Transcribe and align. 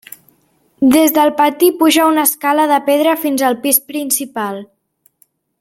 Des 0.95 1.13
del 1.17 1.33
pati 1.41 1.69
puja 1.83 2.07
una 2.13 2.25
escala 2.29 2.67
de 2.73 2.81
pedra 2.91 3.15
fins 3.27 3.47
al 3.51 3.61
pis 3.67 3.83
principal. 3.93 4.63